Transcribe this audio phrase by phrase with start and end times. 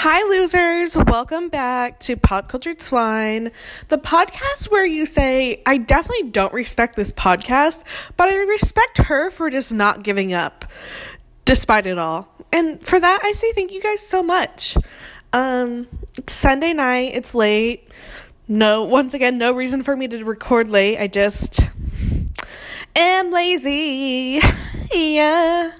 [0.00, 0.96] Hi, losers.
[0.96, 3.50] Welcome back to Pop Cultured Swine,
[3.88, 7.82] the podcast where you say, I definitely don't respect this podcast,
[8.16, 10.66] but I respect her for just not giving up
[11.44, 12.32] despite it all.
[12.52, 14.76] And for that, I say thank you guys so much.
[15.32, 17.88] Um, it's Sunday night, it's late.
[18.46, 20.98] No, once again, no reason for me to record late.
[20.98, 21.58] I just
[22.94, 24.40] am lazy.
[24.94, 25.72] yeah.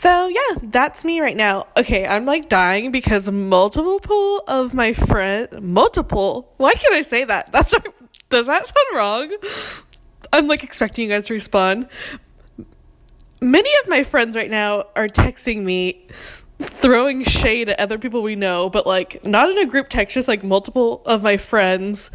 [0.00, 1.66] So yeah, that's me right now.
[1.76, 6.54] Okay, I'm like dying because multiple of my friends, multiple.
[6.56, 7.52] Why can't I say that?
[7.52, 7.74] That's
[8.30, 9.30] does that sound wrong?
[10.32, 11.86] I'm like expecting you guys to respond.
[13.42, 16.06] Many of my friends right now are texting me,
[16.60, 20.14] throwing shade at other people we know, but like not in a group text.
[20.14, 22.10] Just like multiple of my friends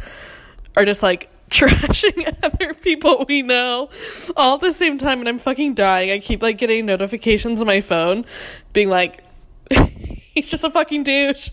[0.76, 3.88] are just like trashing other people we know
[4.36, 6.10] all at the same time and I'm fucking dying.
[6.10, 8.24] I keep like getting notifications on my phone
[8.72, 9.22] being like
[10.34, 11.50] he's just a fucking douche.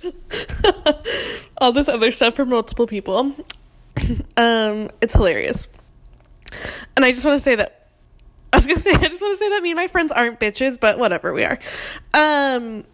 [1.57, 3.33] all this other stuff from multiple people.
[4.37, 5.67] um it's hilarious.
[6.95, 7.89] And I just want to say that
[8.51, 10.11] I was going to say I just want to say that me and my friends
[10.11, 11.59] aren't bitches, but whatever, we are.
[12.13, 12.85] Um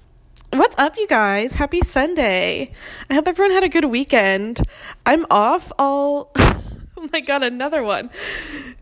[0.51, 1.53] What's up, you guys?
[1.53, 2.71] Happy Sunday.
[3.07, 4.59] I hope everyone had a good weekend.
[5.05, 6.31] I'm off all
[7.01, 8.09] Oh my god, another one.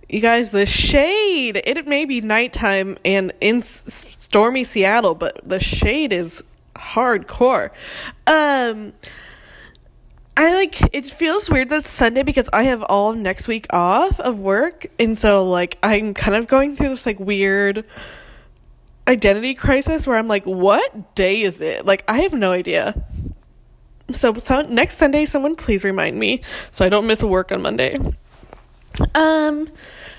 [0.10, 1.62] You guys, the shade.
[1.64, 6.44] It may be nighttime and in stormy Seattle, but the shade is
[6.76, 7.70] hardcore.
[8.26, 8.94] Um
[10.36, 14.40] I like it feels weird that Sunday because I have all next week off of
[14.40, 17.86] work and so like I'm kind of going through this like weird
[19.08, 21.86] identity crisis where I'm like what day is it?
[21.86, 23.04] Like I have no idea.
[24.12, 26.42] So, so next Sunday, someone please remind me
[26.72, 27.94] so I don't miss work on Monday.
[29.14, 29.68] Um,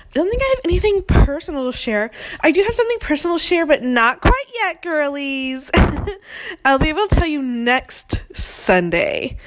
[0.09, 2.11] I don't think I have anything personal to share.
[2.41, 5.69] I do have something personal to share, but not quite yet, girlies.
[6.65, 9.37] I'll be able to tell you next Sunday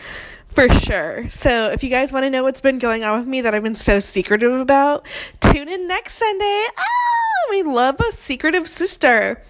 [0.53, 1.29] for sure.
[1.31, 3.63] So if you guys want to know what's been going on with me that I've
[3.63, 5.07] been so secretive about,
[5.41, 6.67] tune in next Sunday.
[6.77, 9.43] Ah, we love a secretive sister.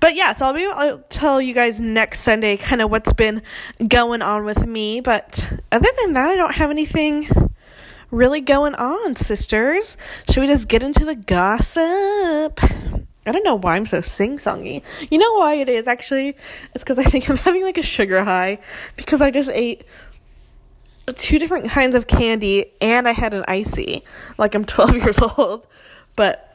[0.00, 3.42] But yeah, so I'll be I'll tell you guys next Sunday kind of what's been
[3.86, 5.00] going on with me.
[5.00, 7.28] But other than that, I don't have anything
[8.10, 9.96] really going on, sisters.
[10.28, 12.60] Should we just get into the gossip?
[13.26, 14.82] I don't know why I'm so sing songy.
[15.10, 16.36] You know why it is actually?
[16.74, 18.58] It's because I think I'm having like a sugar high
[18.96, 19.84] because I just ate
[21.14, 24.04] two different kinds of candy and I had an icy.
[24.38, 25.66] Like I'm 12 years old,
[26.14, 26.45] but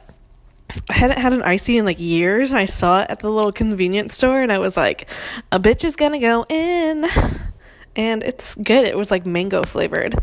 [0.88, 3.52] I hadn't had an icy in like years and I saw it at the little
[3.52, 5.08] convenience store and I was like,
[5.50, 7.06] a bitch is gonna go in.
[7.94, 8.86] And it's good.
[8.86, 10.18] It was like mango flavored.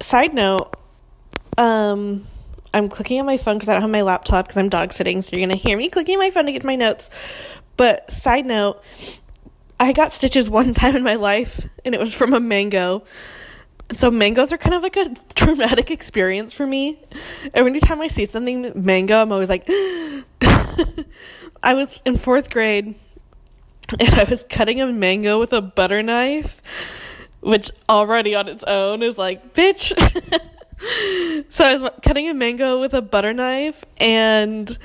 [0.00, 0.74] Side note,
[1.58, 2.26] um,
[2.72, 5.20] I'm clicking on my phone because I don't have my laptop because I'm dog sitting,
[5.20, 7.10] so you're gonna hear me clicking my phone to get my notes.
[7.76, 8.82] But side note,
[9.78, 13.04] I got stitches one time in my life and it was from a mango
[13.94, 17.00] so mangoes are kind of like a traumatic experience for me.
[17.54, 19.64] Every time I see something mango, I'm always like,
[21.62, 22.94] I was in fourth grade
[24.00, 26.60] and I was cutting a mango with a butter knife,
[27.40, 29.92] which already on its own is like, bitch.
[31.50, 34.76] so I was cutting a mango with a butter knife and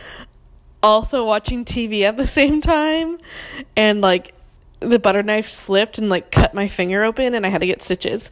[0.84, 3.18] also watching TV at the same time.
[3.76, 4.34] And like,
[4.80, 7.82] the butter knife slipped and like cut my finger open and I had to get
[7.82, 8.32] stitches.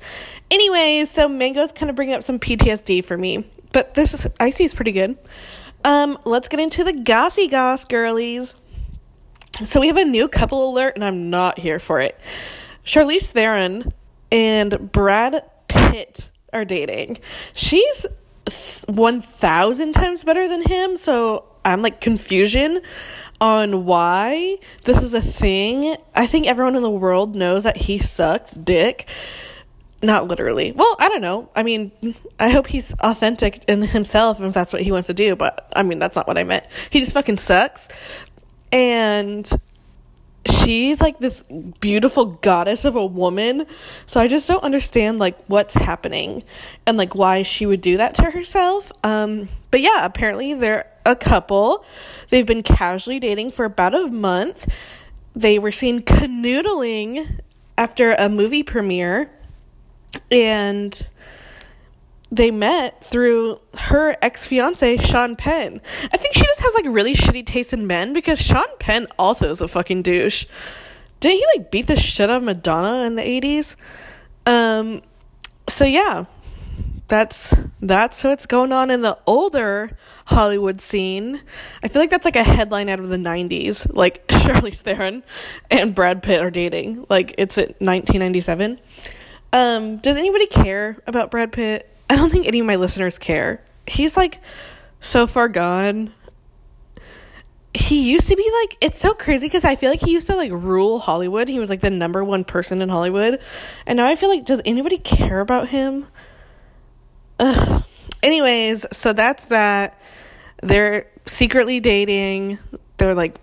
[0.52, 3.50] Anyways, so mangoes kind of bring up some PTSD for me.
[3.72, 5.18] But this is icy is pretty good.
[5.84, 8.56] Um, let's get into the gossy goss girlies.
[9.64, 12.20] So we have a new couple alert and I'm not here for it.
[12.84, 13.94] Charlize Theron
[14.32, 17.20] and Brad Pitt are dating.
[17.54, 18.06] She's
[18.88, 22.82] 1000 times better than him, so I'm like confusion
[23.42, 25.98] on why this is a thing.
[26.14, 29.08] I think everyone in the world knows that he sucks dick.
[30.02, 30.72] Not literally.
[30.72, 31.50] Well, I don't know.
[31.56, 31.92] I mean,
[32.40, 35.84] I hope he's authentic in himself if that's what he wants to do, but I
[35.84, 36.66] mean, that's not what I meant.
[36.90, 37.88] He just fucking sucks.
[38.72, 39.50] And
[40.48, 41.44] she's like this
[41.80, 43.66] beautiful goddess of a woman.
[44.06, 46.44] So I just don't understand like what's happening
[46.86, 48.92] and like why she would do that to herself.
[49.04, 51.86] Um but yeah, apparently they're a couple.
[52.30, 54.72] They've been casually dating for about a month.
[55.36, 57.42] They were seen canoodling
[57.78, 59.30] after a movie premiere
[60.32, 61.08] and
[62.32, 65.82] they met through her ex fiance Sean Penn.
[66.12, 69.52] I think she just has like really shitty taste in men because Sean Penn also
[69.52, 70.46] is a fucking douche.
[71.20, 73.78] Didn't he like beat the shit out of Madonna in the eighties?
[74.46, 75.02] Um,
[75.68, 76.26] so yeah,
[77.08, 81.42] that's that's what's going on in the older Hollywood scene.
[81.84, 83.94] I feel like that's like a headline out of the 90s.
[83.94, 85.24] Like Charlize Theron
[85.70, 87.06] and Brad Pitt are dating.
[87.10, 88.80] Like it's at 1997.
[89.54, 91.90] Um, does anybody care about Brad Pitt?
[92.10, 93.64] I don't think any of my listeners care.
[93.88, 94.42] He's like
[95.00, 96.12] so far gone.
[97.76, 100.36] He used to be like it's so crazy because I feel like he used to
[100.36, 101.50] like rule Hollywood.
[101.50, 103.40] He was like the number one person in Hollywood.
[103.86, 106.08] And now I feel like does anybody care about him?
[107.40, 107.84] Ugh.
[108.24, 110.00] Anyways, so that's that.
[110.64, 112.60] They're secretly dating.
[112.98, 113.36] They're like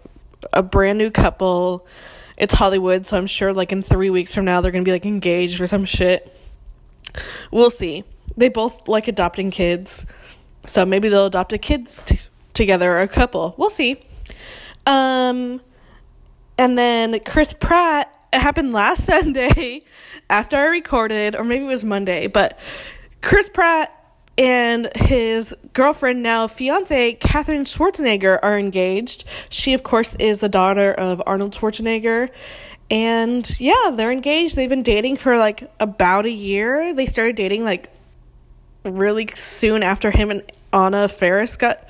[0.52, 1.86] a brand new couple.
[2.38, 5.06] It's Hollywood, so I'm sure like in three weeks from now they're gonna be like
[5.06, 6.36] engaged or some shit.
[7.52, 8.04] We'll see.
[8.36, 10.06] They both like adopting kids,
[10.66, 12.18] so maybe they'll adopt a kids t-
[12.54, 13.54] together or a couple.
[13.58, 14.02] We'll see.
[14.86, 15.60] Um,
[16.58, 18.08] and then Chris Pratt.
[18.32, 19.82] It happened last Sunday
[20.30, 22.58] after I recorded, or maybe it was Monday, but
[23.22, 23.98] Chris Pratt
[24.36, 29.24] and his girlfriend, now fiance, Katherine Schwarzenegger, are engaged.
[29.48, 32.30] She, of course, is the daughter of Arnold Schwarzenegger.
[32.90, 34.56] And yeah, they're engaged.
[34.56, 36.94] They've been dating for like about a year.
[36.94, 37.90] They started dating like
[38.84, 40.42] really soon after him and
[40.72, 41.88] Anna Faris got.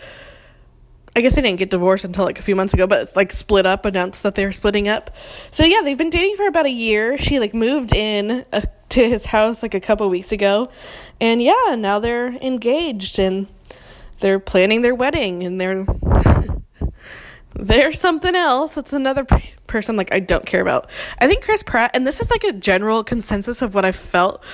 [1.14, 3.66] I guess they didn't get divorced until like a few months ago, but like split
[3.66, 5.14] up, announced that they were splitting up.
[5.50, 7.18] So yeah, they've been dating for about a year.
[7.18, 8.62] She like moved in uh,
[8.92, 10.70] to his house like a couple weeks ago,
[11.20, 13.46] and yeah, now they're engaged and
[14.20, 15.86] they're planning their wedding and they're
[17.54, 18.76] they're something else.
[18.76, 20.90] It's another p- person like I don't care about.
[21.18, 24.44] I think Chris Pratt, and this is like a general consensus of what I felt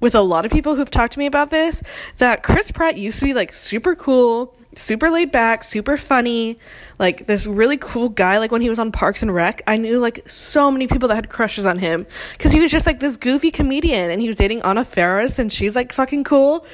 [0.00, 1.82] with a lot of people who've talked to me about this,
[2.18, 6.58] that Chris Pratt used to be like super cool, super laid back, super funny,
[6.98, 8.38] like this really cool guy.
[8.38, 11.14] Like when he was on Parks and Rec, I knew like so many people that
[11.14, 14.36] had crushes on him because he was just like this goofy comedian and he was
[14.36, 16.66] dating Anna Faris and she's like fucking cool.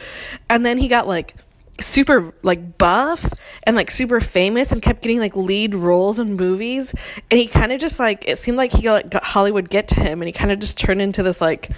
[0.48, 1.34] And then he got like
[1.80, 3.32] super like buff
[3.64, 6.94] and like super famous and kept getting like lead roles in movies
[7.30, 9.94] and he kind of just like it seemed like he got, got Hollywood get to
[9.96, 11.70] him and he kind of just turned into this like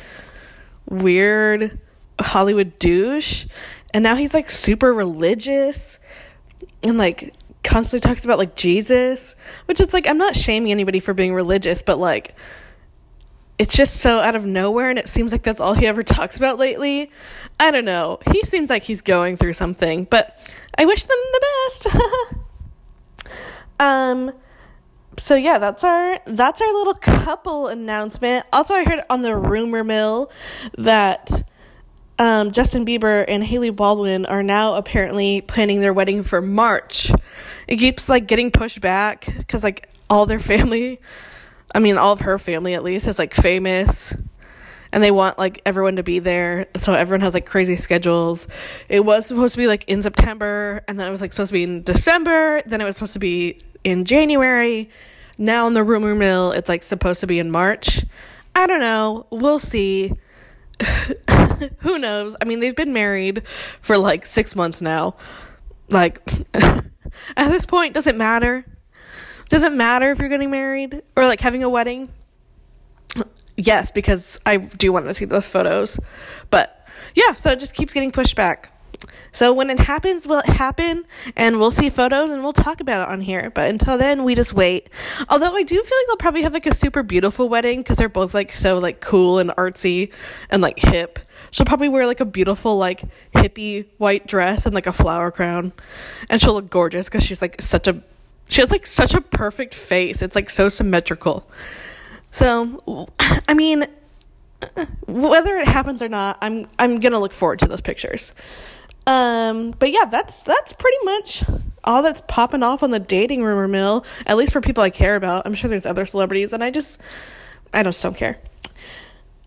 [0.88, 1.78] weird
[2.20, 3.46] Hollywood douche
[3.94, 6.00] and now he's like super religious
[6.82, 7.32] and like
[7.62, 9.36] constantly talks about like Jesus,
[9.66, 12.34] which is like I'm not shaming anybody for being religious, but like
[13.56, 16.36] it's just so out of nowhere and it seems like that's all he ever talks
[16.36, 17.10] about lately.
[17.60, 18.18] I don't know.
[18.32, 21.96] He seems like he's going through something, but I wish them the best.
[23.80, 24.32] um
[25.18, 28.44] so yeah, that's our that's our little couple announcement.
[28.52, 30.32] Also, I heard on the rumor mill
[30.76, 31.43] that
[32.18, 37.10] um, Justin Bieber and Hailey Baldwin are now apparently planning their wedding for March.
[37.66, 41.00] It keeps like getting pushed back because like all their family,
[41.74, 44.14] I mean all of her family at least, is like famous,
[44.92, 46.66] and they want like everyone to be there.
[46.76, 48.46] So everyone has like crazy schedules.
[48.88, 51.54] It was supposed to be like in September, and then it was like supposed to
[51.54, 52.62] be in December.
[52.66, 54.88] Then it was supposed to be in January.
[55.36, 58.04] Now in the rumor mill, it's like supposed to be in March.
[58.54, 59.26] I don't know.
[59.30, 60.12] We'll see.
[61.78, 62.36] who knows?
[62.40, 63.42] I mean, they've been married
[63.80, 65.16] for like six months now.
[65.90, 66.20] Like,
[66.54, 68.64] at this point, does it matter?
[69.48, 72.08] Does it matter if you're getting married or like having a wedding?
[73.56, 76.00] Yes, because I do want to see those photos.
[76.50, 78.72] But yeah, so it just keeps getting pushed back.
[79.34, 81.04] So when it happens, will it happen?
[81.34, 83.50] And we'll see photos and we'll talk about it on here.
[83.50, 84.88] But until then, we just wait.
[85.28, 88.08] Although I do feel like they'll probably have like a super beautiful wedding because they're
[88.08, 90.12] both like so like cool and artsy
[90.50, 91.18] and like hip.
[91.50, 93.02] She'll probably wear like a beautiful like
[93.34, 95.72] hippie white dress and like a flower crown,
[96.30, 98.02] and she'll look gorgeous because she's like such a
[98.48, 100.22] she has like such a perfect face.
[100.22, 101.48] It's like so symmetrical.
[102.30, 103.08] So,
[103.48, 103.86] I mean,
[105.06, 108.32] whether it happens or not, I'm I'm gonna look forward to those pictures.
[109.06, 111.44] Um, but yeah, that's that's pretty much
[111.82, 114.04] all that's popping off on the dating rumor mill.
[114.26, 115.46] At least for people I care about.
[115.46, 116.98] I'm sure there's other celebrities, and I just
[117.72, 118.38] I just don't care.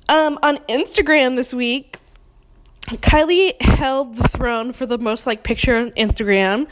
[0.10, 1.98] Um, on Instagram this week,
[2.88, 6.68] Kylie held the throne for the most like picture on Instagram,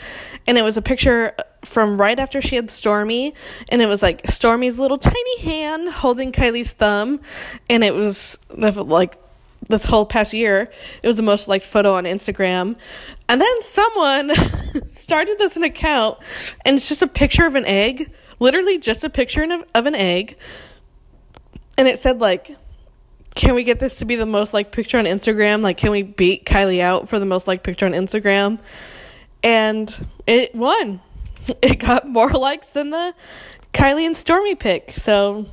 [0.48, 3.34] and it was a picture from right after she had Stormi,
[3.70, 7.20] and it was like Stormi's little tiny hand holding Kylie's thumb,
[7.70, 9.18] and it was like
[9.68, 10.70] this whole past year.
[11.02, 12.76] It was the most liked photo on Instagram.
[13.28, 14.32] And then someone
[14.90, 16.20] started this an account
[16.64, 19.96] and it's just a picture of an egg, literally just a picture of, of an
[19.96, 20.38] egg.
[21.78, 22.56] And it said like
[23.36, 25.62] can we get this to be the most liked picture on Instagram?
[25.62, 28.62] Like can we beat Kylie out for the most liked picture on Instagram?
[29.44, 31.02] And it won.
[31.62, 33.14] It got more likes than the
[33.72, 34.94] Kylie and Stormi pick.
[34.94, 35.46] So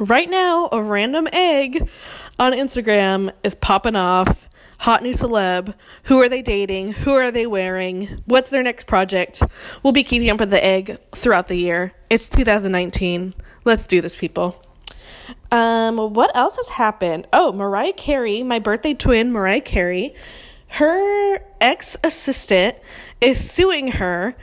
[0.00, 1.88] right now, a random egg
[2.40, 4.48] on Instagram is popping off.
[4.78, 5.74] hot new celeb.
[6.04, 6.94] Who are they dating?
[6.94, 8.22] Who are they wearing?
[8.24, 9.42] What's their next project?
[9.82, 11.92] We'll be keeping up with the egg throughout the year.
[12.08, 13.34] It's 2019.
[13.66, 14.56] Let's do this, people.
[15.52, 17.28] Um, what else has happened?
[17.30, 20.14] Oh, Mariah Carey, my birthday twin, Mariah Carey,
[20.68, 22.78] her ex assistant
[23.20, 24.34] is suing her,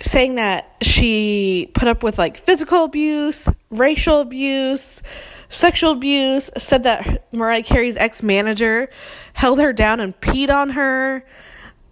[0.00, 5.02] saying that she put up with like physical abuse, racial abuse,
[5.48, 8.88] sexual abuse, said that Mariah Carey's ex manager
[9.32, 11.24] held her down and peed on her.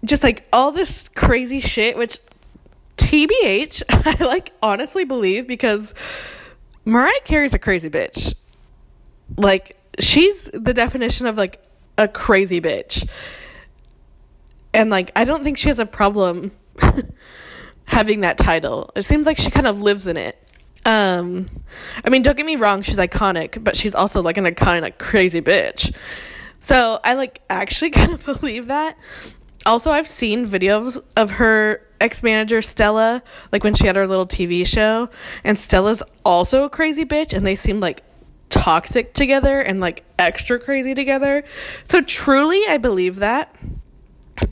[0.04, 2.18] Just like all this crazy shit, which
[2.96, 5.94] TBH, I like honestly believe because
[6.84, 8.34] Mariah Carey's a crazy bitch.
[9.36, 11.62] Like, she's the definition of like
[11.98, 13.08] a crazy bitch.
[14.72, 16.52] And like, I don't think she has a problem
[17.84, 18.90] having that title.
[18.94, 20.45] It seems like she kind of lives in it.
[20.86, 21.46] Um,
[22.04, 25.42] I mean, don't get me wrong, she's iconic, but she's also like an iconic crazy
[25.42, 25.94] bitch.
[26.60, 28.96] So I like actually kind of believe that.
[29.66, 34.26] Also, I've seen videos of her ex manager Stella, like when she had her little
[34.28, 35.10] TV show,
[35.42, 38.04] and Stella's also a crazy bitch, and they seem like
[38.48, 41.42] toxic together and like extra crazy together.
[41.82, 43.52] So truly, I believe that.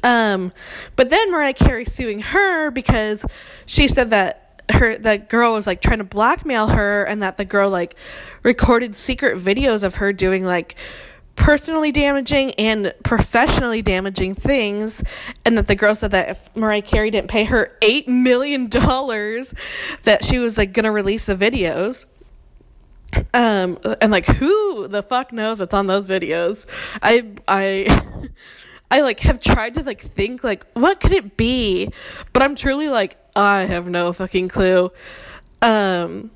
[0.02, 0.52] Um,
[0.96, 3.24] but then Mariah Carey suing her because
[3.66, 7.44] she said that her that girl was like trying to blackmail her and that the
[7.44, 7.96] girl like
[8.42, 10.76] recorded secret videos of her doing like
[11.36, 15.02] personally damaging and professionally damaging things.
[15.44, 19.54] And that the girl said that if Mariah Carey didn't pay her 8 million dollars
[20.04, 22.04] that she was like going to release the videos.
[23.32, 26.66] Um and like who the fuck knows what's on those videos?
[27.00, 28.28] I i
[28.90, 31.92] i like have tried to like think like what could it be?
[32.32, 34.90] But i'm truly like I have no fucking clue.
[35.60, 36.30] Um,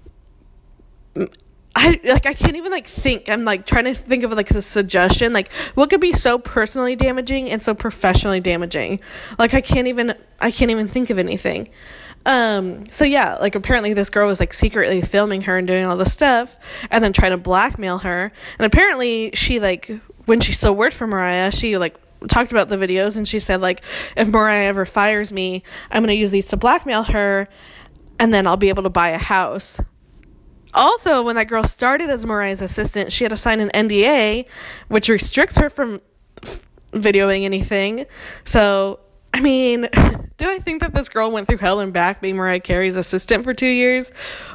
[1.77, 3.29] I like I can't even like think.
[3.29, 5.33] I'm like trying to think of like a suggestion.
[5.33, 8.99] Like what could be so personally damaging and so professionally damaging?
[9.39, 11.69] Like I can't even I can't even think of anything.
[12.27, 15.97] Um so yeah, like apparently this girl was like secretly filming her and doing all
[15.97, 16.59] this stuff
[16.91, 18.33] and then trying to blackmail her.
[18.59, 19.89] And apparently she like
[20.25, 21.95] when she still worked for Mariah, she like
[22.27, 23.85] talked about the videos and she said like
[24.17, 27.49] if Mariah ever fires me, I'm going to use these to blackmail her
[28.19, 29.81] and then I'll be able to buy a house.
[30.75, 34.47] Also, when that girl started as Mariah's assistant, she had to sign an NDA
[34.89, 36.01] which restricts her from
[36.43, 38.07] f- videoing anything.
[38.45, 39.01] So,
[39.33, 39.89] I mean,
[40.37, 43.45] do I think that this girl went through hell and back being Mariah Carey's assistant
[43.45, 44.11] for 2 years?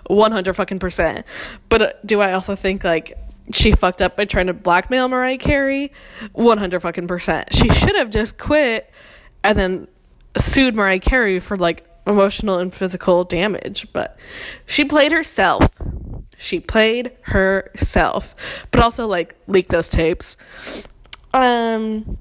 [0.08, 1.26] 100 fucking percent.
[1.70, 3.18] But uh, do I also think like
[3.52, 5.92] she fucked up by trying to blackmail Mariah Carey.
[6.32, 7.54] 100 fucking percent.
[7.54, 8.90] She should have just quit
[9.44, 9.88] and then
[10.38, 13.88] sued Mariah Carey for like emotional and physical damage.
[13.92, 14.18] But
[14.66, 15.64] she played herself.
[16.38, 18.36] She played herself.
[18.72, 20.38] But also like leaked those tapes.
[21.34, 22.18] Um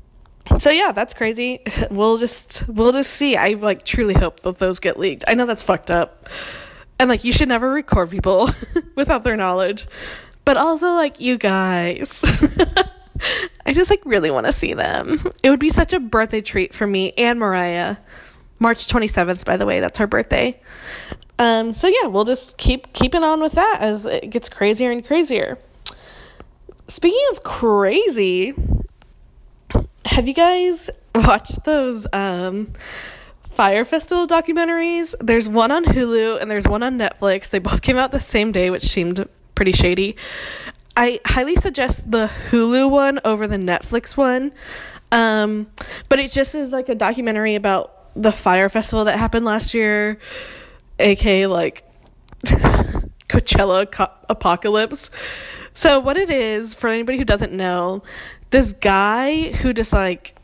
[0.58, 1.60] so yeah, that's crazy.
[1.90, 3.36] We'll just we'll just see.
[3.36, 5.24] I like truly hope that those get leaked.
[5.28, 6.28] I know that's fucked up.
[6.98, 8.50] And like you should never record people
[8.96, 9.86] without their knowledge
[10.44, 12.24] but also like you guys.
[13.66, 15.30] I just like really want to see them.
[15.42, 17.96] It would be such a birthday treat for me and Mariah.
[18.58, 20.60] March 27th, by the way, that's her birthday.
[21.38, 25.04] Um, so yeah, we'll just keep keeping on with that as it gets crazier and
[25.04, 25.58] crazier.
[26.86, 28.54] Speaking of crazy,
[30.04, 32.72] have you guys watched those um
[33.50, 35.14] Fyre Festival documentaries?
[35.20, 37.50] There's one on Hulu and there's one on Netflix.
[37.50, 39.28] They both came out the same day, which seemed
[39.62, 40.16] pretty shady.
[40.96, 44.50] I highly suggest the Hulu one over the Netflix one.
[45.12, 45.68] Um,
[46.08, 50.18] but it just is like a documentary about the Fyre Festival that happened last year,
[50.98, 51.84] aka like
[53.28, 55.12] Coachella co- apocalypse.
[55.74, 58.02] So what it is for anybody who doesn't know,
[58.50, 60.34] this guy who just like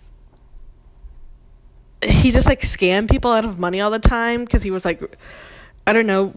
[2.04, 5.02] he just like scammed people out of money all the time because he was like
[5.88, 6.36] I don't know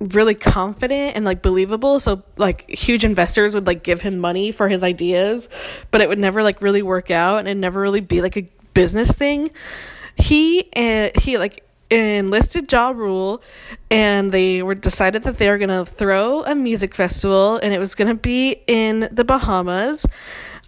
[0.00, 2.00] really confident and like believable.
[2.00, 5.48] So like huge investors would like give him money for his ideas
[5.90, 8.48] but it would never like really work out and it never really be like a
[8.74, 9.50] business thing.
[10.16, 13.42] He and uh, he like enlisted Ja Rule
[13.90, 17.94] and they were decided that they were gonna throw a music festival and it was
[17.94, 20.06] gonna be in the Bahamas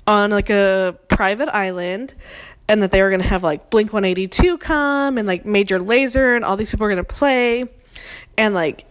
[0.06, 2.14] on like a private island
[2.68, 6.44] and that they were gonna have like Blink 182 come and like Major Lazer and
[6.44, 7.68] all these people were gonna play.
[8.36, 8.86] And like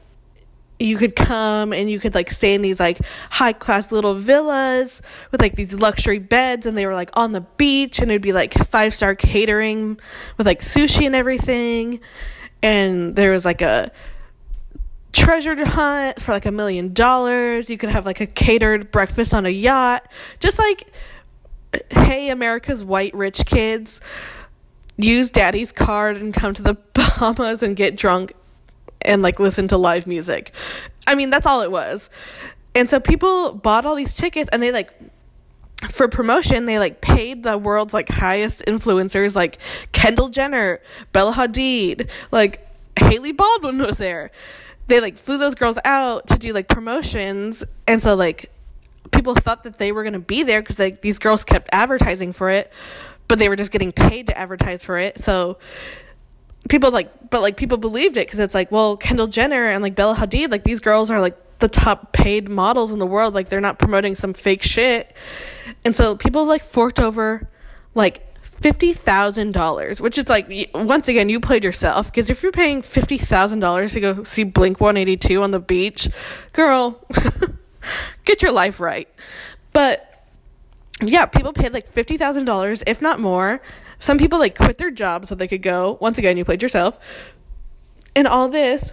[0.81, 5.01] you could come and you could like stay in these like high class little villas
[5.31, 8.33] with like these luxury beds and they were like on the beach and it'd be
[8.33, 9.99] like five star catering
[10.37, 11.99] with like sushi and everything.
[12.63, 13.91] And there was like a
[15.13, 17.69] treasure hunt for like a million dollars.
[17.69, 20.07] You could have like a catered breakfast on a yacht.
[20.39, 20.91] Just like
[21.89, 24.01] hey, America's white rich kids,
[24.97, 28.33] use daddy's card and come to the Bahamas and get drunk
[29.05, 30.53] and like listen to live music.
[31.07, 32.09] I mean, that's all it was.
[32.73, 34.91] And so people bought all these tickets and they like
[35.89, 39.57] for promotion they like paid the world's like highest influencers like
[39.91, 40.79] Kendall Jenner,
[41.11, 42.67] Bella Hadid, like
[42.99, 44.31] Hailey Baldwin was there.
[44.87, 48.51] They like flew those girls out to do like promotions and so like
[49.11, 52.31] people thought that they were going to be there cuz like these girls kept advertising
[52.31, 52.71] for it,
[53.27, 55.19] but they were just getting paid to advertise for it.
[55.19, 55.57] So
[56.71, 59.93] people like but like people believed it cuz it's like, well, Kendall Jenner and like
[59.93, 63.35] Bella Hadid, like these girls are like the top paid models in the world.
[63.35, 65.13] Like they're not promoting some fake shit.
[65.83, 67.49] And so people like forked over
[67.93, 72.53] like fifty thousand dollars, which is like once again you played yourself because if you're
[72.53, 76.09] paying fifty thousand dollars to go see Blink One Eighty Two on the beach,
[76.53, 77.05] girl,
[78.23, 79.09] get your life right.
[79.73, 80.07] But
[81.01, 83.61] yeah, people paid like fifty thousand dollars, if not more.
[84.01, 85.97] Some people like quit their job so they could go.
[86.01, 86.99] Once again, you played yourself.
[88.13, 88.91] And all this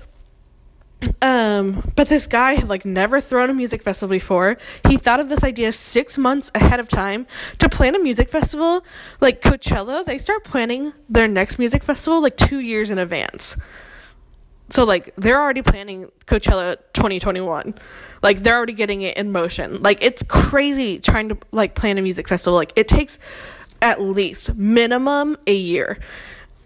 [1.23, 4.59] um, but this guy had like never thrown a music festival before.
[4.88, 7.27] He thought of this idea six months ahead of time
[7.59, 8.85] to plan a music festival.
[9.21, 13.57] Like Coachella, they start planning their next music festival like two years in advance.
[14.71, 17.75] So like they're already planning Coachella 2021.
[18.23, 19.83] Like they're already getting it in motion.
[19.83, 22.57] Like it's crazy trying to like plan a music festival.
[22.57, 23.21] Like it takes
[23.80, 25.99] at least minimum a year.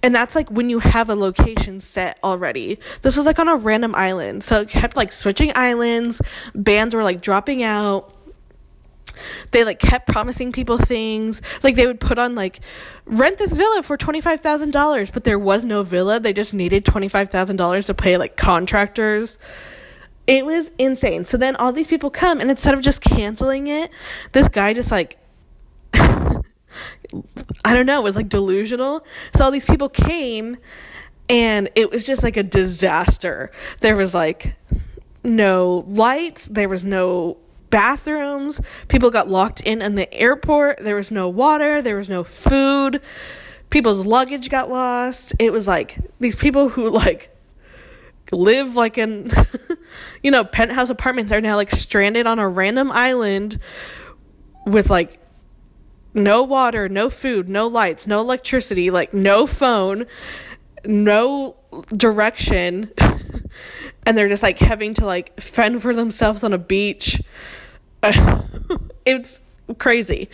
[0.02, 2.80] And that's like when you have a location set already.
[3.02, 4.42] This was like on a random island.
[4.42, 6.20] So it kept like switching islands.
[6.54, 8.12] Bands were like dropping out.
[9.52, 11.40] They like kept promising people things.
[11.62, 12.60] Like they would put on like
[13.04, 16.18] rent this villa for $25,000, but there was no villa.
[16.18, 19.38] They just needed $25,000 to pay like contractors.
[20.26, 21.26] It was insane.
[21.26, 23.90] So then all these people come and instead of just canceling it,
[24.32, 25.18] this guy just like
[27.64, 29.04] I don't know, it was like delusional.
[29.34, 30.56] So all these people came
[31.28, 33.50] and it was just like a disaster.
[33.80, 34.56] There was like
[35.24, 37.38] no lights, there was no
[37.70, 38.60] bathrooms.
[38.88, 40.78] People got locked in in the airport.
[40.78, 43.00] There was no water, there was no food.
[43.70, 45.34] People's luggage got lost.
[45.38, 47.30] It was like these people who like
[48.30, 49.30] live like in
[50.22, 53.58] you know penthouse apartments are now like stranded on a random island
[54.66, 55.18] with like
[56.14, 60.06] no water, no food, no lights, no electricity, like no phone,
[60.84, 61.56] no
[61.96, 62.90] direction.
[64.06, 67.22] and they're just like having to like fend for themselves on a beach.
[69.04, 69.40] it's
[69.78, 70.28] crazy.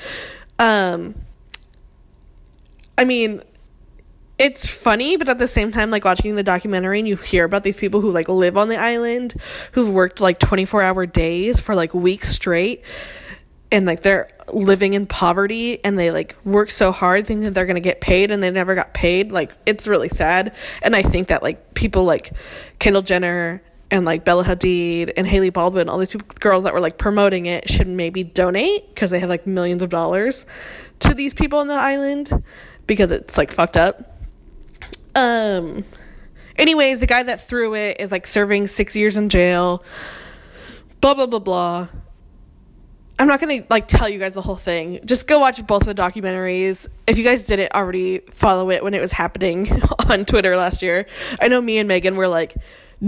[0.58, 1.14] Um
[2.96, 3.42] I mean,
[4.38, 7.62] it's funny, but at the same time, like watching the documentary and you hear about
[7.62, 9.34] these people who like live on the island,
[9.72, 12.82] who've worked like 24 hour days for like weeks straight
[13.70, 17.66] and like they're living in poverty and they like work so hard thinking that they're
[17.66, 20.54] going to get paid and they never got paid like it's really sad.
[20.82, 22.32] And i think that like people like
[22.78, 26.80] kendall jenner and like bella hadid and Hailey baldwin all these people, girls that were
[26.80, 30.46] like promoting it should maybe donate because they have like millions of dollars
[31.00, 32.42] to these people on the island
[32.86, 34.18] because it's like fucked up.
[35.14, 35.84] Um
[36.56, 39.82] anyways the guy that threw it is like serving six years in jail
[41.00, 41.88] blah blah blah blah
[43.18, 45.00] I'm not gonna like tell you guys the whole thing.
[45.04, 46.86] Just go watch both of the documentaries.
[47.06, 49.68] If you guys didn't already follow it when it was happening
[50.08, 51.06] on Twitter last year,
[51.40, 52.54] I know me and Megan were like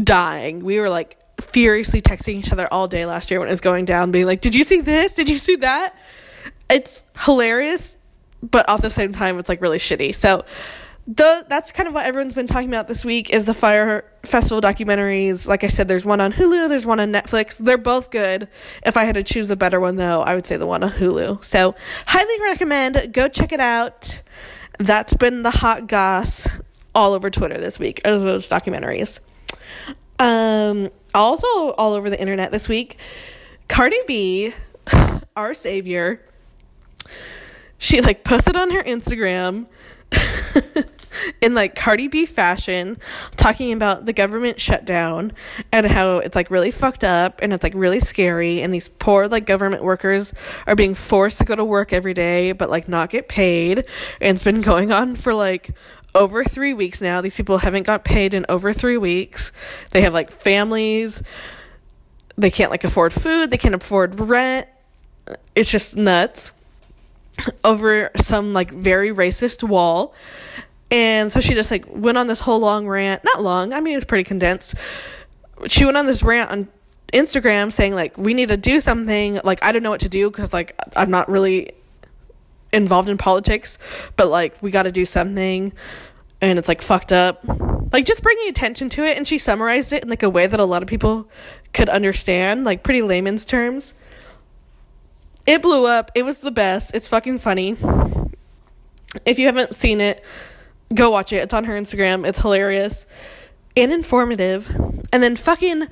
[0.03, 0.65] dying.
[0.65, 3.85] We were like furiously texting each other all day last year when it was going
[3.85, 5.15] down, being like, "Did you see this?
[5.15, 5.95] Did you see that?"
[6.69, 7.97] It's hilarious,
[8.43, 10.15] but at the same time, it's like really shitty.
[10.15, 10.45] So
[11.07, 14.61] the that's kind of what everyone's been talking about this week is the Fyre Festival
[14.61, 15.49] documentaries.
[15.49, 17.57] Like I said, there's one on Hulu, there's one on Netflix.
[17.57, 18.49] They're both good.
[18.85, 20.93] If I had to choose a better one though, I would say the one on
[20.93, 21.45] Hulu.
[21.45, 21.75] So
[22.07, 23.13] highly recommend.
[23.13, 24.23] Go check it out.
[24.79, 26.47] That's been the hot goss
[26.95, 28.01] all over Twitter this week.
[28.05, 29.21] As those documentaries.
[30.19, 32.99] Um, also all over the internet this week,
[33.69, 34.53] Cardi B,
[35.37, 36.23] our savior,
[37.79, 39.67] she like posted on her Instagram
[41.41, 42.99] in like Cardi B fashion,
[43.37, 45.33] talking about the government shutdown
[45.73, 49.29] and how it's like really fucked up and it's like really scary and these poor
[49.29, 50.33] like government workers
[50.67, 53.79] are being forced to go to work every day but like not get paid
[54.21, 55.75] and it's been going on for like
[56.15, 57.21] over 3 weeks now.
[57.21, 59.53] These people haven't got paid in over 3 weeks.
[59.91, 61.23] They have like families.
[62.37, 64.67] They can't like afford food, they can't afford rent.
[65.55, 66.53] It's just nuts
[67.65, 70.15] over some like very racist wall.
[70.91, 73.23] And so she just like went on this whole long rant.
[73.25, 74.75] Not long, I mean, it was pretty condensed.
[75.67, 76.69] She went on this rant on
[77.13, 79.41] Instagram saying, like, we need to do something.
[79.45, 81.73] Like, I don't know what to do because, like, I'm not really
[82.73, 83.79] involved in politics,
[84.17, 85.73] but like we got to do something
[86.41, 87.45] and it's like fucked up.
[87.93, 90.61] Like just bringing attention to it and she summarized it in like a way that
[90.61, 91.29] a lot of people
[91.73, 93.95] could understand, like pretty layman's terms.
[95.51, 96.13] It blew up.
[96.15, 96.95] It was the best.
[96.95, 97.77] It's fucking funny.
[99.27, 100.25] If you haven't seen it,
[100.95, 101.39] go watch it.
[101.39, 102.25] It's on her Instagram.
[102.25, 103.05] It's hilarious
[103.77, 104.71] and informative.
[105.13, 105.89] And then fucking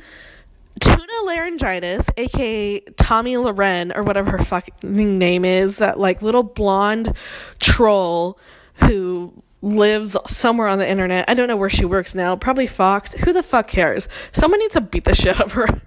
[0.78, 7.16] Tuna Laryngitis, aka Tomi Lahren or whatever her fucking name is, that like little blonde
[7.58, 8.38] troll
[8.74, 11.28] who lives somewhere on the internet.
[11.28, 12.36] I don't know where she works now.
[12.36, 13.14] Probably Fox.
[13.14, 14.08] Who the fuck cares?
[14.32, 15.82] Someone needs to beat the shit out of her.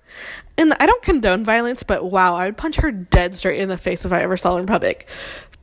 [0.57, 3.77] And I don't condone violence, but wow, I would punch her dead straight in the
[3.77, 5.07] face if I ever saw her in public.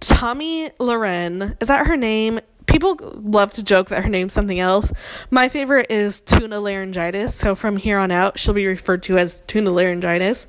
[0.00, 2.40] Tomi Lahren, is that her name?
[2.66, 4.92] People love to joke that her name's something else.
[5.30, 9.42] My favorite is tuna laryngitis, so from here on out, she'll be referred to as
[9.46, 10.46] tuna laryngitis.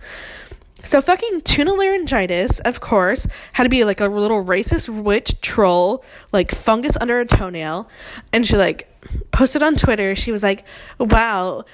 [0.84, 6.04] So fucking tuna laryngitis, of course, had to be like a little racist witch troll,
[6.32, 7.90] like fungus under a toenail,
[8.32, 8.88] and she like
[9.32, 10.16] posted on Twitter.
[10.16, 10.66] She was like,
[11.00, 11.66] "Wow,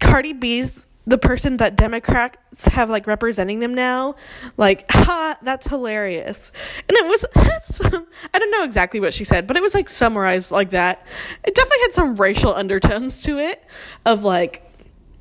[0.00, 4.14] Cardi B's the person that Democrats have like representing them now,
[4.56, 6.50] like, ha, that's hilarious.
[6.88, 7.24] And it was,
[8.32, 11.06] I don't know exactly what she said, but it was like summarized like that.
[11.44, 13.62] It definitely had some racial undertones to it
[14.06, 14.62] of like,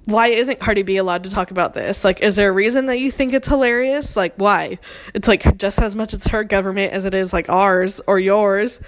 [0.05, 2.03] why isn't Cardi B allowed to talk about this?
[2.03, 4.15] Like, is there a reason that you think it's hilarious?
[4.15, 4.79] Like, why?
[5.13, 8.81] It's like just as much as her government as it is like ours or yours.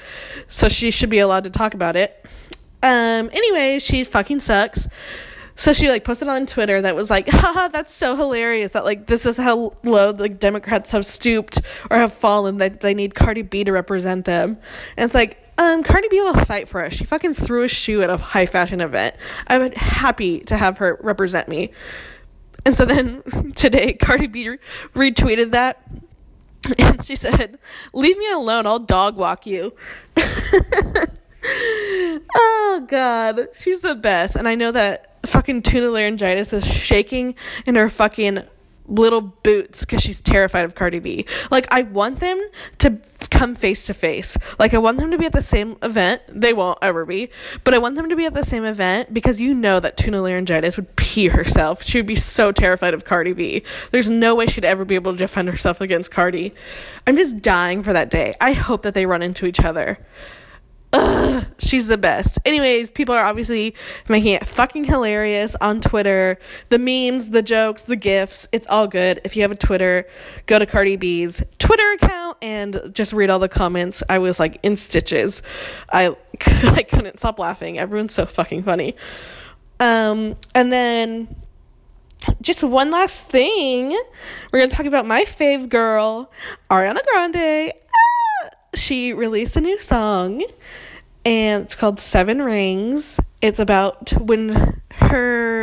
[0.48, 2.26] So she should be allowed to talk about it.
[2.84, 4.88] Um, anyway, she fucking sucks.
[5.56, 9.08] So she like posted on Twitter that was like, haha, that's so hilarious that like
[9.08, 13.42] this is how low the Democrats have stooped or have fallen that they need Cardi
[13.42, 14.58] B to represent them.
[14.98, 16.94] And it's like, um, Cardi B will fight for us.
[16.94, 19.16] She fucking threw a shoe at a high fashion event.
[19.48, 21.72] I'm happy to have her represent me.
[22.66, 24.58] And so then today, Cardi B re-
[24.94, 25.82] retweeted that.
[26.80, 27.60] And she said,
[27.94, 29.76] Leave me alone, I'll dog walk you.
[30.18, 31.06] oh,
[32.88, 33.50] God.
[33.54, 34.36] She's the best.
[34.36, 37.36] And I know that fucking tuna laryngitis is shaking
[37.68, 38.40] in her fucking
[38.88, 41.28] little boots because she's terrified of Cardi B.
[41.52, 42.40] Like, I want them
[42.80, 44.38] to come face to face.
[44.60, 46.22] Like, I want them to be at the same event.
[46.28, 47.30] They won't ever be,
[47.64, 50.22] but I want them to be at the same event because you know that tuna
[50.22, 51.84] laryngitis would pee herself.
[51.84, 53.64] She would be so terrified of Cardi B.
[53.92, 56.54] There's no way she'd ever be able to defend herself against Cardi.
[57.08, 58.34] I'm just dying for that day.
[58.42, 60.00] I hope that they run into each other.
[60.96, 62.40] Ugh, she's the best.
[62.46, 63.76] Anyways, people are obviously
[64.08, 66.38] making it fucking hilarious on Twitter.
[66.70, 69.20] The memes, the jokes, the gifs, it's all good.
[69.26, 70.08] If you have a Twitter,
[70.46, 74.04] go to Cardi B's Twitter account and just read all the comments.
[74.10, 75.42] I was like in stitches.
[75.92, 77.80] I I couldn't stop laughing.
[77.80, 78.96] Everyone's so fucking funny.
[79.80, 81.36] Um, and then
[82.42, 83.90] just one last thing.
[84.52, 86.32] We're going to talk about my fave girl,
[86.72, 87.72] Ariana Grande.
[87.74, 90.42] Ah, she released a new song
[91.26, 93.20] and it's called Seven Rings.
[93.42, 95.55] It's about when her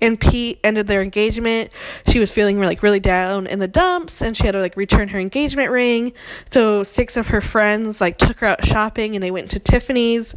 [0.00, 1.70] and Pete ended their engagement.
[2.06, 5.08] She was feeling like really down in the dumps and she had to like return
[5.08, 6.12] her engagement ring.
[6.46, 10.34] So six of her friends like took her out shopping and they went to Tiffany's.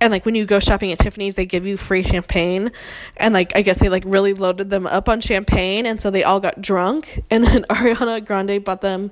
[0.00, 2.72] And like when you go shopping at Tiffany's, they give you free champagne.
[3.16, 6.24] And like I guess they like really loaded them up on champagne and so they
[6.24, 7.22] all got drunk.
[7.30, 9.10] And then Ariana Grande bought them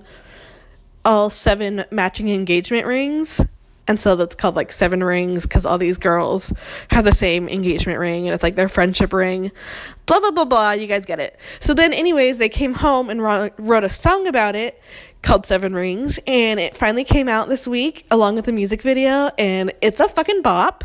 [1.05, 3.41] all seven matching engagement rings
[3.88, 6.53] and so that's called like seven rings because all these girls
[6.90, 9.51] have the same engagement ring and it's like their friendship ring.
[10.07, 10.71] Blah blah blah blah.
[10.73, 11.38] You guys get it.
[11.59, 14.81] So then anyways they came home and wrote a song about it
[15.23, 19.31] called seven rings and it finally came out this week along with the music video
[19.38, 20.85] and it's a fucking bop.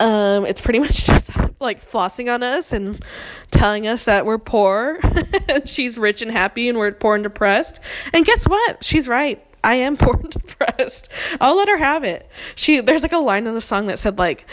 [0.00, 3.04] Um, it's pretty much just like flossing on us and
[3.52, 4.98] telling us that we're poor.
[5.64, 7.80] She's rich and happy and we're poor and depressed.
[8.12, 8.82] And guess what?
[8.82, 11.10] She's right I am poor and depressed.
[11.40, 12.28] I'll let her have it.
[12.54, 14.46] She there's like a line in the song that said like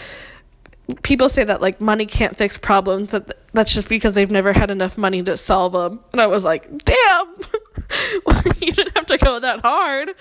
[1.04, 4.72] people say that like money can't fix problems that that's just because they've never had
[4.72, 7.36] enough money to solve them and i was like damn!
[8.62, 10.12] You didn't have to go that hard.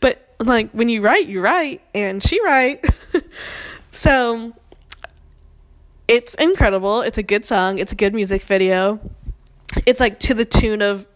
[0.00, 2.84] But like when you write you write and she write.
[3.90, 4.52] So
[6.06, 7.00] it's incredible.
[7.00, 7.78] It's a good song.
[7.78, 9.00] It's a good music video.
[9.86, 11.08] It's like to the tune of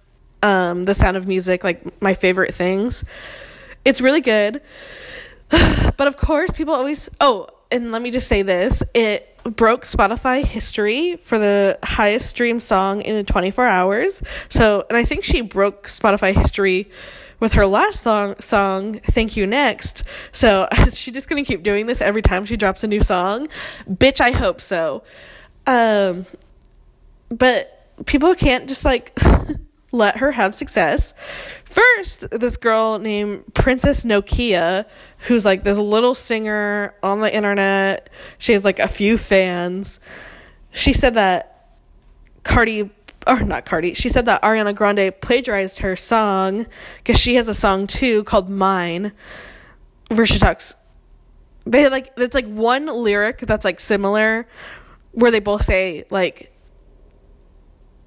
[0.42, 3.04] um, The Sound of Music, like my favorite things.
[3.84, 4.60] It's really good.
[5.50, 7.08] but of course, people always.
[7.20, 12.60] Oh, and let me just say this it broke Spotify history for the highest stream
[12.60, 14.22] song in 24 hours.
[14.48, 16.90] So, and I think she broke Spotify history
[17.40, 20.04] with her last song, song Thank You Next.
[20.30, 23.02] So, is she just going to keep doing this every time she drops a new
[23.02, 23.48] song?
[23.90, 25.02] Bitch, I hope so.
[25.66, 26.24] Um,
[27.30, 29.18] but people can't just like
[29.92, 31.14] let her have success.
[31.64, 34.86] First, this girl named Princess Nokia,
[35.18, 40.00] who's like this little singer on the internet, she has like a few fans.
[40.70, 41.68] She said that
[42.42, 42.90] Cardi
[43.26, 46.66] or not Cardi, she said that Ariana Grande plagiarized her song
[46.98, 49.12] because she has a song too called Mine,
[50.08, 50.74] where she talks.
[51.64, 54.48] They like it's like one lyric that's like similar,
[55.12, 56.51] where they both say like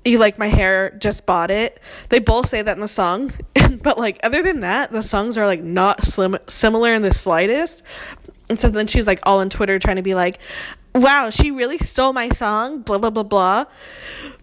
[0.05, 1.81] you like my hair just bought it.
[2.09, 3.31] They both say that in the song
[3.81, 7.83] but like other than that the songs are like not slim- similar in the slightest.
[8.47, 10.39] And so then she's like all on twitter trying to be like
[10.93, 13.65] wow she really stole my song blah blah blah blah.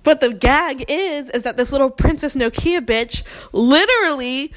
[0.02, 3.22] But the gag is is that this little princess nokia bitch
[3.52, 4.52] literally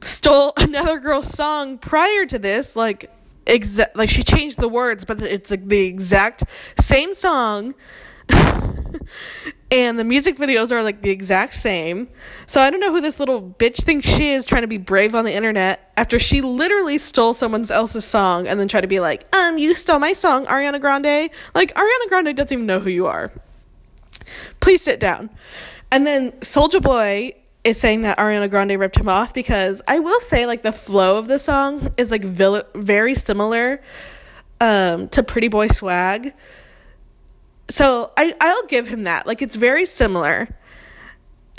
[0.00, 3.10] stole another girl's song prior to this like
[3.44, 6.44] exact like she changed the words but it's like the exact
[6.78, 7.74] same song
[9.70, 12.08] and the music videos are like the exact same.
[12.46, 15.14] So I don't know who this little bitch thinks she is trying to be brave
[15.14, 19.00] on the internet after she literally stole someone else's song and then try to be
[19.00, 21.30] like, um, you stole my song, Ariana Grande.
[21.54, 23.32] Like Ariana Grande doesn't even know who you are.
[24.60, 25.30] Please sit down.
[25.90, 30.20] And then Soulja Boy is saying that Ariana Grande ripped him off because I will
[30.20, 33.80] say like the flow of the song is like very similar
[34.60, 36.34] um, to Pretty Boy Swag
[37.70, 39.26] so I I'll give him that.
[39.26, 40.48] Like it's very similar.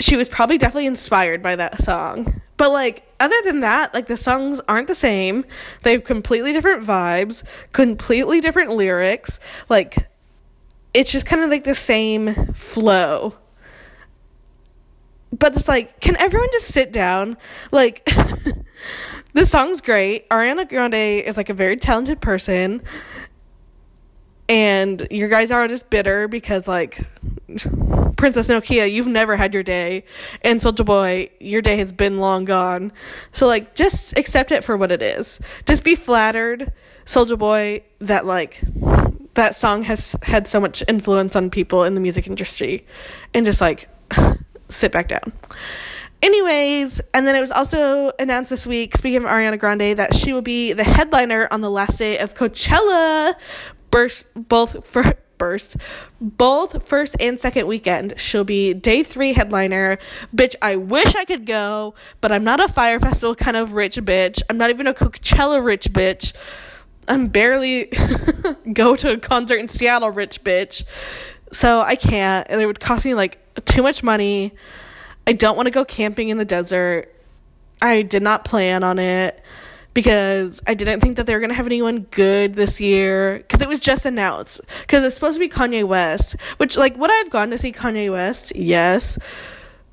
[0.00, 2.40] She was probably definitely inspired by that song.
[2.56, 5.44] But like other than that, like the songs aren't the same.
[5.82, 9.40] They have completely different vibes, completely different lyrics.
[9.68, 10.08] Like
[10.92, 13.34] it's just kind of like the same flow.
[15.36, 17.36] But it's like, can everyone just sit down?
[17.72, 18.04] Like
[19.32, 20.28] the song's great.
[20.28, 22.82] Ariana Grande is like a very talented person
[24.48, 27.00] and your guys are just bitter because like
[28.16, 30.04] Princess Nokia, you've never had your day,
[30.42, 32.92] and Soulja Boy, your day has been long gone.
[33.32, 35.40] So like, just accept it for what it is.
[35.66, 36.72] Just be flattered,
[37.04, 38.62] Soulja Boy, that like
[39.34, 42.86] that song has had so much influence on people in the music industry,
[43.32, 43.88] and just like
[44.68, 45.32] sit back down.
[46.24, 50.32] Anyways, and then it was also announced this week, speaking of Ariana Grande, that she
[50.32, 53.34] will be the headliner on the last day of Coachella,
[53.94, 55.76] burst both for burst
[56.20, 59.98] both first and second weekend she'll be day three headliner.
[60.34, 63.96] Bitch i wish i could go but i'm not a Fyre Festival kind of rich
[63.96, 64.42] bitch.
[64.50, 66.32] I'm not even a coachella rich bitch.
[67.06, 67.84] I'm barely
[68.72, 70.82] go to a concert in seattle rich bitch.
[71.52, 72.48] So i can't.
[72.50, 74.54] And it would cost me like too much money.
[75.24, 77.14] I don't want to go camping in the desert.
[77.80, 79.40] I did not plan on it
[79.94, 83.68] because I didn't think that they were to have anyone good this year because it
[83.68, 84.60] was just announced.
[84.82, 87.72] Because it's supposed to be Kanye West, which, like, would I have gone to see
[87.72, 88.54] Kanye West?
[88.56, 89.18] Yes.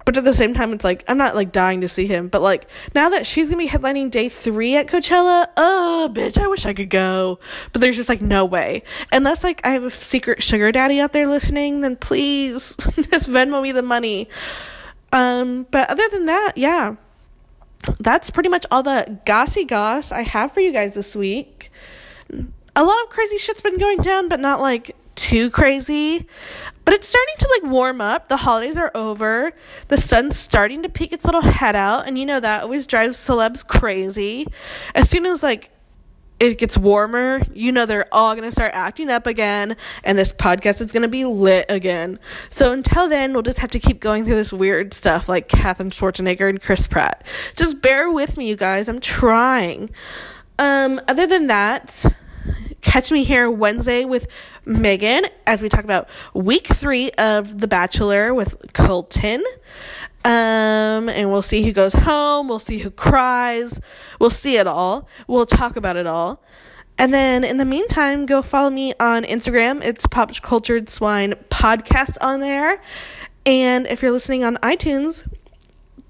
[0.04, 2.28] But at the same time, it's like, I'm not like dying to see him.
[2.28, 6.48] But like, now that she's gonna be headlining day three at Coachella, oh, bitch, I
[6.48, 7.40] wish I could go.
[7.72, 8.82] But there's just like no way.
[9.12, 12.76] Unless like I have a secret sugar daddy out there listening, then please
[13.12, 14.28] just Venmo me the money.
[15.14, 16.96] Um, but other than that, yeah
[18.00, 21.72] that's pretty much all the gossy goss I have for you guys this week.
[22.76, 26.28] A lot of crazy shit's been going down, but not like too crazy.
[26.86, 28.28] But it's starting to like warm up.
[28.28, 29.54] The holidays are over.
[29.88, 33.18] The sun's starting to peek its little head out, and you know that always drives
[33.18, 34.48] celebs crazy.
[34.96, 35.70] As soon as like
[36.42, 40.34] it gets warmer, you know they're all going to start acting up again, and this
[40.34, 42.18] podcast is going to be lit again.
[42.50, 45.92] So until then, we'll just have to keep going through this weird stuff like Katherine
[45.92, 47.28] Schwarzenegger and Chris Pratt.
[47.56, 48.90] Just bear with me, you guys.
[48.90, 49.92] I'm trying.
[50.58, 52.06] Um, other than that,
[52.82, 54.26] catch me here Wednesday with
[54.66, 59.44] Megan as we talk about week three of The Bachelor with Colton.
[60.24, 62.48] Um, and we'll see who goes home.
[62.48, 63.80] We'll see who cries.
[64.20, 65.08] We'll see it all.
[65.28, 66.44] We'll talk about it all.
[66.98, 69.84] And then in the meantime, go follow me on Instagram.
[69.84, 72.82] It's Pop Cultured Swine Podcast on there.
[73.46, 75.28] And if you're listening on iTunes,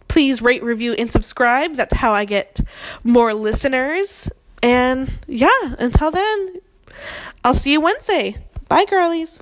[0.10, 1.76] please rate, review, and subscribe.
[1.76, 2.60] That's how I get
[3.06, 4.30] more listeners.
[4.62, 6.60] And yeah, until then,
[7.46, 8.36] I'll see you Wednesday.
[8.68, 9.40] Bye, girlies.